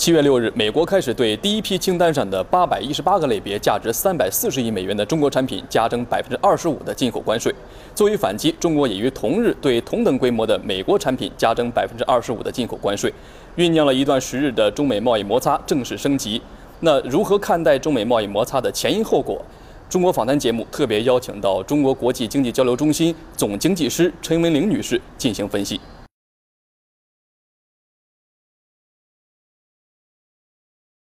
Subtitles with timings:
[0.00, 7.54] 七月六日，美国开始对第一批清单上的八百一十八个类别、价值三百四十亿美元的中国产品加征百分之二十五的进口关税。
[7.94, 13.12] 作为反击，中国也于同日对同等规模的美国产品加征百分之二十五的进口关税。
[13.58, 16.40] 酝酿了一段时日的中美贸易摩擦正式升级。
[16.80, 19.44] 那如何看待中美贸易摩擦的前因后果？
[19.90, 25.78] 中国访谈节目特别邀请到中国国际经济交流中心总经济师陈文玲女士进行分析。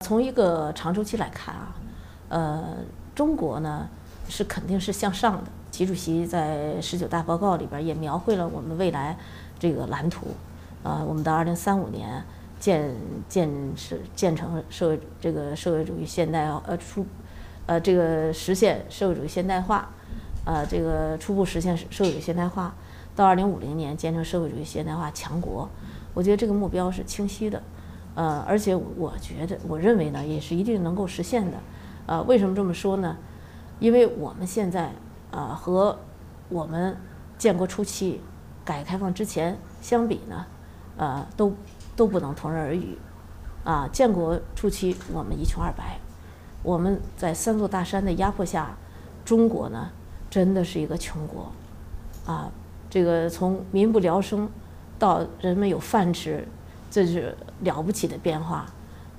[0.07, 1.75] 从一个长周期来看啊，
[2.29, 2.77] 呃，
[3.13, 3.89] 中国呢
[4.29, 5.51] 是肯定是向上的。
[5.69, 9.17] 习主席在十九大报告里边也描绘了我们未来
[9.59, 10.27] 这个蓝图，
[10.81, 12.23] 啊，我们到二零三五年
[12.57, 12.95] 建
[13.27, 17.05] 建设建成社会这个社会主义现代呃初
[17.65, 19.89] 呃这个实现社会主义现代化，
[20.45, 22.73] 呃这个初步实现社会主义现代化，
[23.13, 25.67] 到二零五零年建成社会主义现代化强国。
[26.13, 27.61] 我觉得这个目标是清晰的。
[28.17, 31.57] 呃，而且我觉得，我认为呢，也是一定能够实现的。
[32.07, 33.15] 呃，为什么这么说呢？
[33.79, 34.91] 因为我们现在
[35.29, 35.99] 呃和
[36.49, 36.97] 我们
[37.37, 38.19] 建国初期、
[38.65, 40.47] 改革开放之前相比呢，
[40.97, 41.53] 呃，都
[41.95, 42.97] 都不能同日而语。
[43.63, 45.99] 啊，建国初期我们一穷二白，
[46.63, 48.75] 我们在三座大山的压迫下，
[49.23, 49.91] 中国呢
[50.27, 51.51] 真的是一个穷国。
[52.25, 52.49] 啊，
[52.89, 54.49] 这个从民不聊生
[54.97, 56.47] 到人们有饭吃。
[56.89, 58.65] 这是了不起的变化，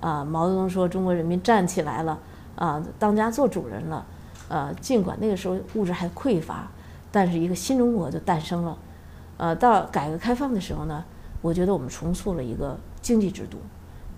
[0.00, 0.25] 啊！
[0.25, 2.19] 毛泽东说中国人民站起来了，
[2.55, 4.06] 啊，当家做主人了，
[4.48, 6.70] 呃，尽管那个时候物质还匮乏，
[7.11, 8.78] 但是一个新中国就诞生了，
[9.39, 11.05] 呃，到改革开放的时候呢，
[11.42, 13.59] 我觉得我们重塑了一个经济制度，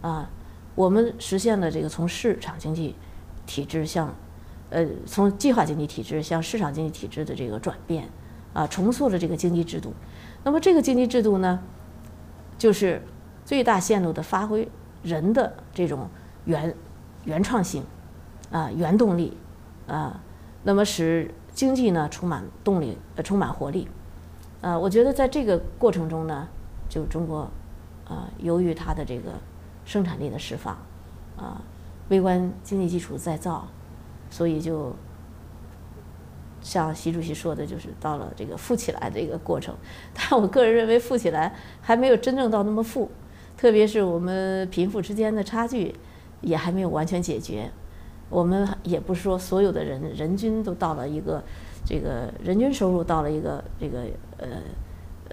[0.02, 0.28] 啊，
[0.74, 2.94] 我们实现了这个从市场经济
[3.46, 4.14] 体制向，
[4.68, 8.08] 呃，从计划经济体制向市场经济体制的这个转变，
[8.52, 9.94] 啊，重塑了这个经济制度。
[10.44, 11.60] 那么这个经济制度呢，
[12.58, 13.02] 就是。
[13.50, 14.68] 最大限度地发挥
[15.02, 16.08] 人的这种
[16.44, 16.72] 原
[17.24, 17.82] 原创性，
[18.52, 19.36] 啊，原动力，
[19.88, 20.20] 啊，
[20.62, 23.88] 那么使经济呢充满动力，呃，充满活力，
[24.60, 26.46] 啊，我觉得在这个过程中呢，
[26.88, 27.50] 就中国，
[28.06, 29.32] 啊，由于它的这个
[29.84, 30.78] 生产力的释放，
[31.36, 31.60] 啊，
[32.08, 33.66] 微观经济基础再造，
[34.30, 34.94] 所以就
[36.60, 39.74] 像习主席说的，就是到了这个富起来的一个过程。
[40.14, 43.10] 但我个人认为，富起来还没有真正到那么富。
[43.60, 45.94] 特别是我们贫富之间的差距
[46.40, 47.70] 也还没有完全解决，
[48.30, 51.44] 我们也不是说所有的人人均都到了一个
[51.84, 54.04] 这个人均收入到了一个这个
[54.38, 54.46] 呃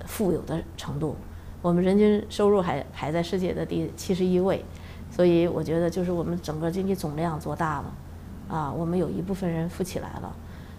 [0.06, 1.16] 富有的程度，
[1.62, 4.66] 我们人均收入还排在世界的第七十一位，
[5.10, 7.96] 所以我觉得就是我们整个经济总量做大了，
[8.50, 10.36] 啊，我们有一部分人富起来了，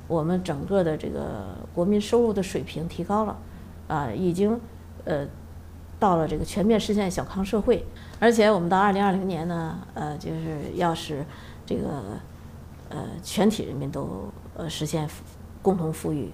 [0.07, 3.39] 我们整个的这个国民收入的水平提高了，
[3.87, 4.61] 啊，已经
[5.07, 5.27] 呃。
[5.99, 7.85] 到了这个全面实现小康社会，
[8.21, 11.25] 而且我们到二零二零年呢，呃，就是要使
[11.67, 12.03] 这个
[12.89, 15.09] 呃全体人民都呃实现
[15.61, 16.31] 共同富裕，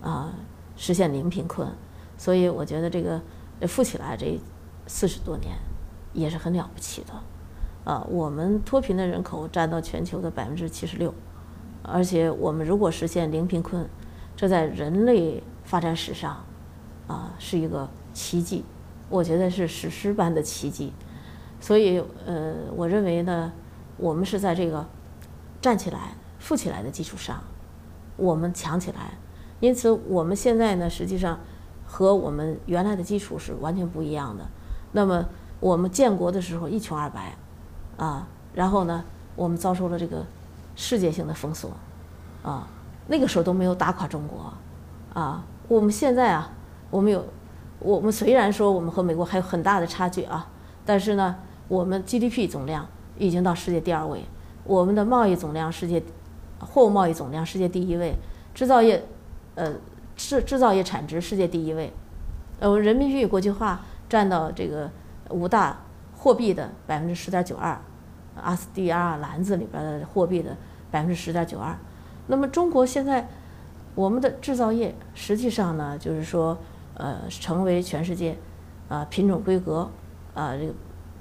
[0.00, 0.32] 啊，
[0.76, 1.68] 实现零贫困。
[2.16, 3.20] 所以我觉得这个
[3.66, 4.38] 富起来这
[4.86, 5.56] 四十多年
[6.12, 11.12] 也是很了不起的，啊，我们脱贫的人口占到全球的百分之七十六，
[11.82, 13.88] 而且我们如果实现零贫困，
[14.36, 16.44] 这在人类发展史上
[17.08, 18.64] 啊是一个奇迹。
[19.10, 20.92] 我觉得是史诗般的奇迹，
[21.60, 23.52] 所以呃，我认为呢，
[23.96, 24.86] 我们是在这个
[25.60, 27.42] 站起来、富起来的基础上，
[28.16, 29.18] 我们强起来。
[29.58, 31.40] 因此，我们现在呢，实际上
[31.84, 34.46] 和我们原来的基础是完全不一样的。
[34.92, 35.26] 那么，
[35.58, 37.36] 我们建国的时候一穷二白，
[37.96, 39.04] 啊，然后呢，
[39.34, 40.24] 我们遭受了这个
[40.76, 41.72] 世界性的封锁，
[42.44, 42.68] 啊，
[43.08, 44.52] 那个时候都没有打垮中国，
[45.12, 46.52] 啊，我们现在啊，
[46.92, 47.24] 我们有。
[47.80, 50.50] 我们虽然说我们和美国还有很大的差距啊，
[50.84, 51.36] 但是呢，
[51.66, 52.86] 我们 GDP 总量
[53.18, 54.22] 已经到世界第二位，
[54.64, 56.02] 我们的贸易总量世界
[56.58, 58.14] 货物贸易总量世界第一位，
[58.54, 59.02] 制造业
[59.54, 59.72] 呃
[60.14, 61.90] 制制造业产值世界第一位，
[62.58, 64.90] 呃人民币国际化占到这个
[65.30, 65.80] 五大
[66.18, 67.80] 货币的百分之十点九二
[68.44, 70.54] ，SDR 篮子里边的货币的
[70.90, 71.74] 百分之十点九二，
[72.26, 73.26] 那么中国现在
[73.94, 76.58] 我们的制造业实际上呢，就是说。
[77.00, 78.36] 呃，成为全世界，
[78.90, 79.90] 啊品种规格，
[80.34, 80.74] 啊这个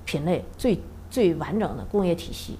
[0.04, 0.78] 品类最
[1.10, 2.60] 最完整的工业体系，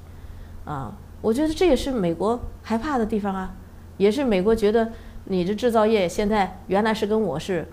[0.64, 3.54] 啊，我觉得这也是美国害怕的地方啊，
[3.98, 4.90] 也是美国觉得
[5.26, 7.68] 你这制造业现在原来是跟我是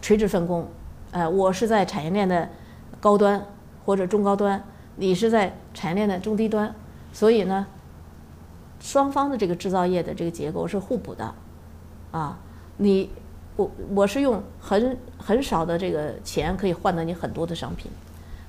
[0.00, 0.68] 垂直分工，
[1.10, 2.48] 呃，我是在产业链的
[3.00, 3.44] 高端
[3.84, 4.62] 或者中高端，
[4.94, 6.72] 你是在产业链的中低端，
[7.12, 7.66] 所以呢，
[8.78, 11.34] 双方的这个制造业的这个结构是互补的，
[12.12, 12.38] 啊，
[12.76, 13.10] 你。
[13.56, 17.90] 我我是用很很少的这个钱可以换得你很多的商品，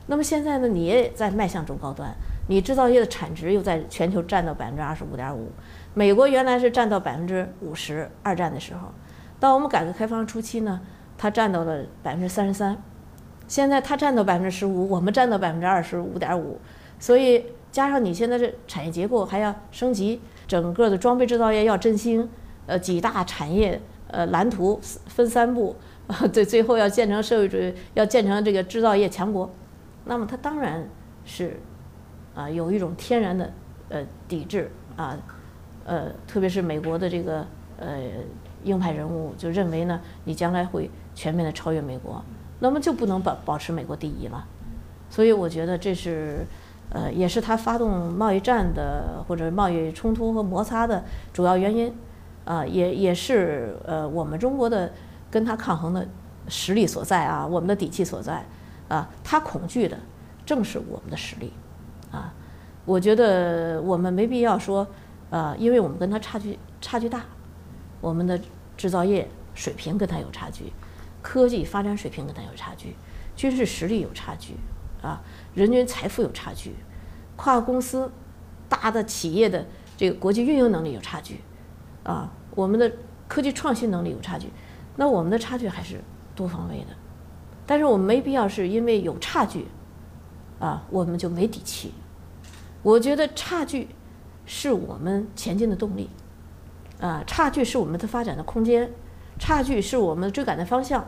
[0.05, 2.13] 那么现在呢，你也在迈向中高端，
[2.47, 5.49] 你制造业的产值又在全球占到百分之二十五点五，
[5.93, 8.89] 美国原来是占到百分之五十，二战的时候，
[9.39, 10.81] 到我们改革开放初期呢，
[11.17, 12.77] 它占到了百分之三十三，
[13.47, 16.59] 现在它占到百分之十五，我们占到百分之二十五点五，
[16.99, 22.27] 所以加上你现在这产业结构还要升级，整个的装备制造业要振兴，
[22.65, 25.75] 呃，几大产业呃蓝图分三步，
[26.33, 29.49] 对，最后要建成社会主义，要建成这个制造业强国。
[30.05, 30.87] 那么它当然
[31.25, 31.59] 是
[32.33, 33.51] 啊，有一种天然的
[33.89, 35.17] 呃抵制啊，
[35.85, 37.45] 呃，特别是美国的这个
[37.77, 37.99] 呃
[38.63, 42.23] 鹰派人物就认为呢，你将来会全面的超越美国，
[42.59, 44.45] 那么就不能保保持美国第一了。
[45.09, 46.45] 所以我觉得这是
[46.89, 51.93] 呃，也是他发动贸易战的或者贸易冲突和摩擦的主要原因
[52.47, 54.91] 啊，也也是呃我们中国的
[55.29, 56.07] 跟他抗衡的
[56.47, 58.45] 实力所在啊，我们的底气所在。
[58.89, 59.99] 啊，他恐惧的
[60.45, 61.51] 正是我们的实力，
[62.09, 62.33] 啊，
[62.85, 64.87] 我觉得我们没必要说，
[65.29, 67.25] 呃，因为我们跟他差距差距大，
[67.99, 68.39] 我们的
[68.77, 70.71] 制造业水平跟他有差距，
[71.21, 72.95] 科技发展水平跟他有差距，
[73.35, 74.55] 军事实力有差距，
[75.01, 75.21] 啊，
[75.53, 76.73] 人均财富有差距，
[77.35, 78.09] 跨国公司
[78.69, 79.65] 大的企业的
[79.97, 81.41] 这个国际运营能力有差距，
[82.03, 82.91] 啊，我们的
[83.27, 84.49] 科技创新能力有差距，
[84.95, 86.01] 那我们的差距还是
[86.33, 86.87] 多方位的。
[87.67, 89.67] 但是我们没必要是因为有差距，
[90.59, 91.93] 啊，我们就没底气。
[92.81, 93.89] 我觉得差距
[94.47, 96.09] 是我们前进的动力，
[96.99, 98.89] 啊，差距是我们的发展的空间，
[99.37, 101.05] 差距是我们追赶的方向，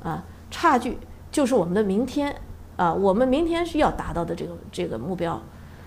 [0.00, 0.96] 啊，差距
[1.32, 2.40] 就是我们的明天，
[2.76, 5.42] 啊，我们明天是要达到的这个这个目标。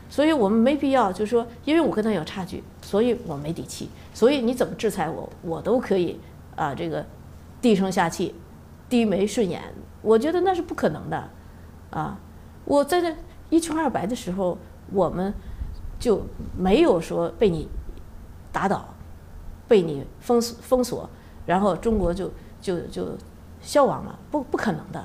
[0.09, 2.61] 所以我们没必要就是说，因为我跟他有差距，
[2.91, 3.87] 所以我没底气。
[4.13, 6.19] 所以你怎么制裁我，我都可以
[6.57, 7.05] 啊，这个
[7.61, 8.35] 低声下气，
[8.89, 9.61] 低眉顺眼。
[10.01, 11.29] 我觉得那是不可能的，
[11.91, 12.19] 啊，
[12.65, 13.15] 我在这
[13.49, 14.57] 一穷二白的时候，
[14.91, 15.33] 我们
[15.97, 16.21] 就
[16.57, 17.69] 没有说被你
[18.51, 18.93] 打倒，
[19.69, 21.09] 被你封锁封锁，
[21.45, 22.29] 然后中国就
[22.59, 23.17] 就就
[23.61, 25.01] 消亡了，不不可能的。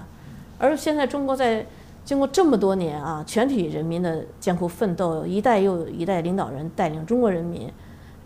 [0.59, 1.65] 而现在中国在
[2.07, 7.71] 经过这么多年啊，全体人民的艰苦奋斗，一代又一代领导人带领中国人民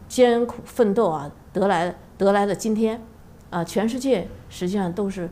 [0.06, 3.02] 艰苦奋斗啊，得来得来的今天，
[3.50, 5.28] 啊，全世界实际上都是。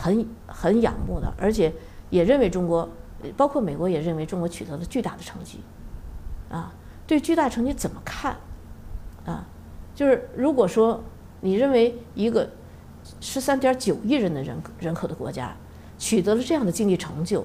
[0.00, 1.72] 很很仰慕的，而且
[2.08, 2.88] 也认为中国，
[3.36, 5.58] 包括美国也认为中国取得了巨大的成绩，
[6.48, 6.72] 啊，
[7.04, 8.36] 对巨大成绩怎么看？
[9.26, 9.44] 啊，
[9.96, 11.02] 就是如果说
[11.40, 12.48] 你认为一个
[13.20, 15.52] 十三点九亿人的人人口的国家
[15.98, 17.44] 取得了这样的经济成就，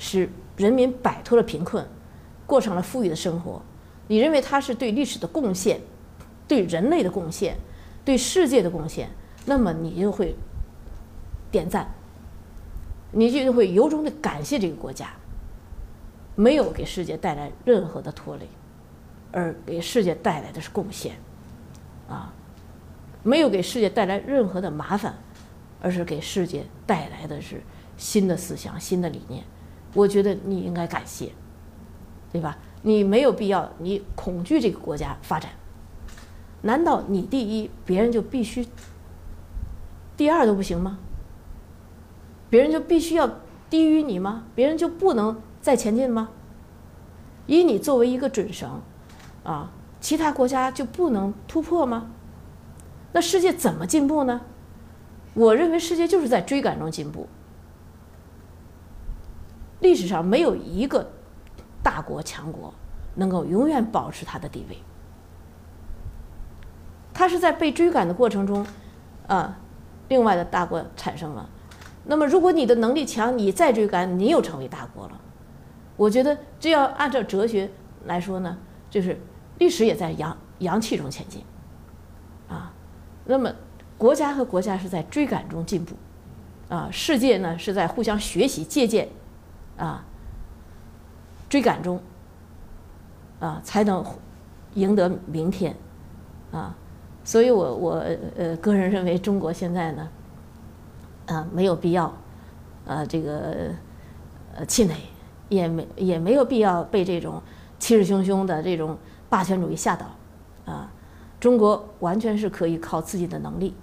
[0.00, 1.86] 使人民摆脱了贫困，
[2.46, 3.60] 过上了富裕的生活，
[4.08, 5.78] 你认为它是对历史的贡献，
[6.48, 7.56] 对人类的贡献，
[8.04, 9.10] 对世界的贡献，
[9.44, 10.34] 那么你就会。
[11.52, 11.92] 点赞，
[13.10, 15.10] 你就会由衷的感谢这个国家，
[16.36, 18.48] 没有给世界带来任何的拖累，
[19.32, 21.16] 而给世界带来的是贡献，
[22.08, 22.32] 啊，
[23.24, 25.12] 没有给世界带来任何的麻烦，
[25.82, 27.60] 而是给世界带来的是
[27.96, 29.42] 新的思想、新的理念。
[29.94, 31.32] 我觉得你应该感谢，
[32.32, 32.56] 对吧？
[32.82, 35.50] 你没有必要，你恐惧这个国家发展，
[36.62, 38.66] 难道你第一，别人就必须
[40.16, 40.98] 第二都不行吗？
[42.48, 43.28] 别人就必须要
[43.68, 44.44] 低于你吗？
[44.54, 46.30] 别人就不能再前进吗？
[47.46, 48.80] 以你作为一个准绳，
[49.44, 52.10] 啊，其他国家就不能突破吗？
[53.12, 54.40] 那世界怎么进步呢？
[55.34, 57.28] 我认为世界就是在追赶中进步。
[59.80, 61.10] 历史上没有一个
[61.82, 62.72] 大国强国
[63.14, 64.78] 能够永远保持它的地位，
[67.12, 68.64] 它是在被追赶的过程中，
[69.26, 69.58] 啊，
[70.08, 71.48] 另外的大国产生了。
[72.04, 75.20] 那么，如果你的能力强，你再追赶，你又成为大国了。
[75.96, 77.70] 我觉得这要按照哲学
[78.06, 78.56] 来说呢，
[78.88, 79.20] 就是
[79.58, 81.42] 历史也在阳阳气中前进，
[82.48, 82.72] 啊，
[83.26, 83.52] 那么
[83.98, 85.94] 国家和国家是在追赶中进步，
[86.70, 89.06] 啊，世界呢是在互相学习借鉴，
[89.80, 90.04] 啊，
[91.48, 92.00] 追赶中，
[93.40, 94.04] 啊，才能
[94.74, 95.74] 赢得明天，
[96.52, 96.76] 啊，
[97.24, 98.04] 所以我我
[98.36, 100.08] 呃个人认为中国现在呢。
[101.26, 102.12] 啊，没有必要，
[102.84, 103.68] 呃，这个
[104.56, 104.96] 呃气馁，
[105.48, 107.40] 也没也没有必要被这种
[107.78, 110.06] 气势汹汹的这种霸权主义吓倒，
[110.64, 110.90] 啊，
[111.38, 113.76] 中国完全是可以靠自己的能力，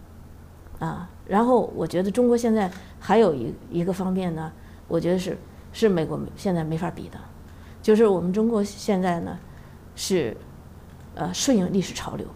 [0.80, 4.52] 啊，然后我觉得中国现在还有一一个方面呢，
[4.90, 5.38] 我觉得是
[5.80, 7.18] 是美国现在没法比的，
[7.82, 9.38] 就是我们中国现在呢
[9.96, 10.36] 是
[11.16, 12.28] 呃顺应历史潮流，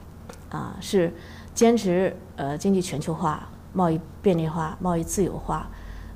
[0.49, 1.13] 啊，是
[1.53, 3.47] 坚持呃经济全球化。
[3.73, 5.69] 贸易便利化、贸易自由化，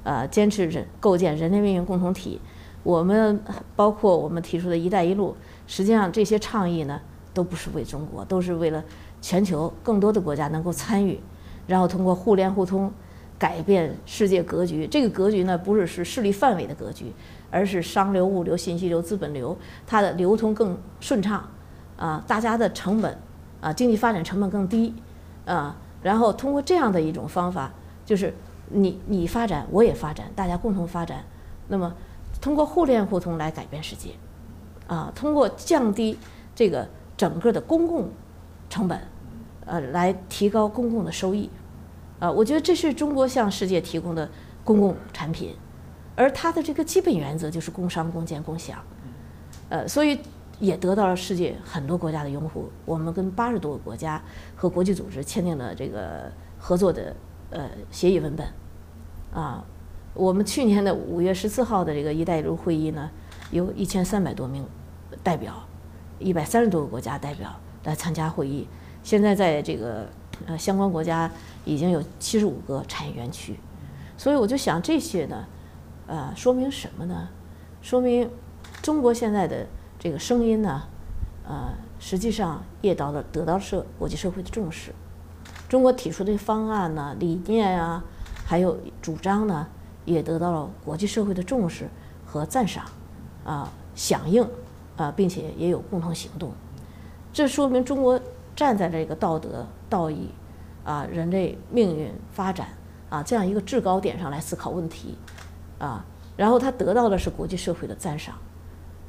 [0.04, 2.42] 呃，坚持人构建人类命运共同体，
[2.84, 3.42] 我们
[3.78, 5.34] 包括我们提出的一带一路，
[5.66, 7.00] 实际上这些倡议呢，
[7.34, 8.84] 都不是为中国，都是为了
[9.22, 11.18] 全球更多的国家能够参与，
[11.66, 12.92] 然后通过互联互通，
[13.38, 14.88] 改变世界格局。
[14.88, 17.12] 这个格局呢，不是是势力范围的格局，
[17.52, 21.48] 而是商流、物流、信息流、资本流，它的流通更顺畅，
[21.98, 23.18] 啊，大家的成本，
[23.62, 24.94] 啊，经济发展成本更低，
[25.46, 27.72] 啊，然后通过这样的一种方法，
[28.06, 28.34] 就是
[28.70, 31.24] 你你发展，我也发展，大家共同发展，
[31.68, 31.94] 那么。
[32.42, 34.10] 通过互联互通来改变世界，
[34.88, 36.16] 啊，通过降低
[36.54, 38.10] 这个整个的公共
[38.70, 39.00] 成本，
[39.66, 41.50] 呃，来提高公共的收益，
[42.20, 44.30] 啊，我觉得这是中国向世界提供的
[44.64, 45.56] 公共产品，
[46.16, 48.80] 而它的这个基本原则就是工商共建共享，
[49.70, 50.20] 呃，所以
[50.60, 52.70] 也得到了世界很多国家的拥护。
[52.86, 54.22] 我们跟八十多个国家
[54.56, 57.16] 和国际组织签订了这个合作的
[57.50, 58.48] 呃协议文本，
[59.34, 59.64] 啊。
[60.14, 63.12] 我们去年的五月十四号的这个“一带一路”会议呢，
[63.52, 64.66] 有一千三百多名
[65.22, 65.54] 代表，
[66.20, 67.54] 一百三十多个国家代表
[67.84, 68.66] 来参加会议。
[69.04, 70.08] 现在在这个
[70.48, 71.30] 呃相关国家
[71.66, 73.60] 已经有七十五个产业园区，
[74.18, 75.46] 所以我就想这些呢，
[76.08, 77.30] 呃，说明什么呢？
[77.82, 78.30] 说明
[78.82, 79.66] 中国现在的
[80.00, 80.84] 这个声音呢，
[81.48, 84.94] 呃，实际上也到了得到社国际社会的重视。
[85.68, 88.04] 中国提出的方案呢、理念啊，
[88.46, 89.68] 还有主张呢。
[90.06, 91.90] 也得到了国际社会的重视
[92.28, 92.86] 和赞赏，
[93.44, 94.48] 啊，响应，
[94.98, 96.52] 啊，并且也有共同行动，
[97.34, 98.22] 这说明中国
[98.56, 100.30] 站在这个道德、道义，
[100.84, 102.68] 啊，人类命运发展
[103.10, 105.18] 啊这样一个制高点上来思考问题，
[105.80, 108.36] 啊，然后他得到的是国际社会的赞赏，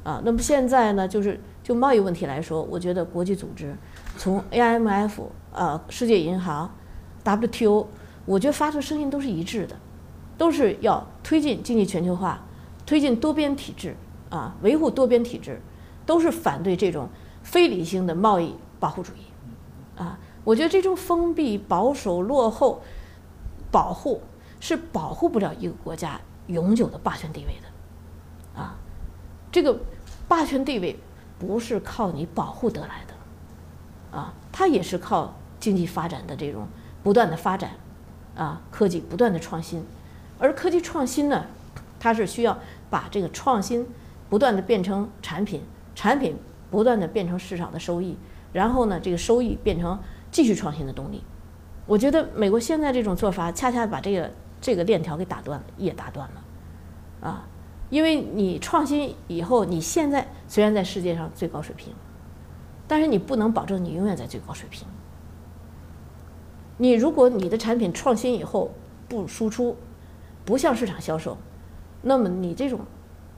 [0.03, 3.75] 啊，那么现在呢，就是就贸易问题来说，我觉得国际组织
[4.17, 6.73] 从 AMF 啊，世界银行
[7.23, 7.87] ，WTO，
[8.25, 9.75] 我觉得发出声音都是一致的。
[10.37, 12.39] 都是要推进经济全球化，
[12.85, 13.95] 推进多边体制
[14.29, 15.59] 啊，维护多边体制，
[16.05, 17.09] 都是反对这种
[17.41, 20.19] 非理性的贸易保护主义啊。
[20.47, 22.81] 我觉得这种封闭、保守、落后、
[23.69, 24.21] 保护
[24.61, 28.77] 是保护不了一个国家永久的霸权地位的啊。
[29.51, 29.77] 这个
[30.25, 30.97] 霸权地位
[31.37, 36.65] 不是靠你保护得来的啊，它也是靠经济发展的这种
[37.03, 37.71] 不断的发展
[38.33, 39.83] 啊，科技不断的创新。
[40.39, 41.47] 而科技创新呢，
[41.99, 42.57] 它是需要
[42.89, 43.85] 把这个创新
[44.29, 45.61] 不断的变成产品，
[45.93, 46.37] 产品
[46.71, 48.17] 不断的变成市场的收益，
[48.53, 49.99] 然后呢，这个收益变成
[50.37, 51.23] 继续创新的动力。
[51.87, 57.47] 我觉得美国现在这种做法，恰恰把这个这个链条给打断了，也打断了，啊，
[57.89, 61.91] 因为你创新以后，你现在虽然在世界上最高水平，
[62.87, 64.87] 但是你不能保证你永远在最高水平。
[66.77, 68.69] 你如果你的产品创新以后
[69.09, 69.75] 不输出，
[70.45, 71.35] 不向市场销售，
[72.03, 72.81] 那么你这种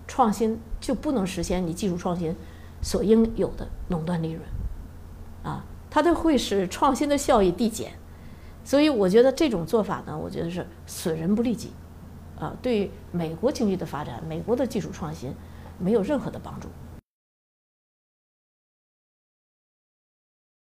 [0.05, 2.35] 创新就不能实现你技术创新
[2.81, 4.43] 所应有的垄断利润，
[5.43, 7.91] 啊，它都会使创新的效益递减，
[8.63, 11.71] 所以我觉得这种做法呢，我觉得是损人不利己，
[12.39, 15.33] 啊，对美国经济的发展、美国的技术创新
[15.79, 16.67] 没有任何的帮助。